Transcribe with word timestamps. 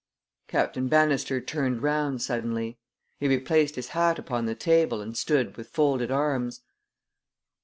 Captain 0.47 0.87
Bannister 0.87 1.39
turned 1.39 1.83
round 1.83 2.23
suddenly. 2.23 2.79
He 3.19 3.27
replaced 3.27 3.75
his 3.75 3.89
hat 3.89 4.17
upon 4.17 4.47
the 4.47 4.55
table 4.55 4.99
and 4.99 5.15
stood 5.15 5.55
with 5.55 5.69
folded 5.69 6.09
arms. 6.09 6.61